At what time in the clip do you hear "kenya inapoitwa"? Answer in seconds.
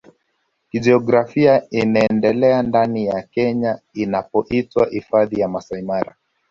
3.21-4.87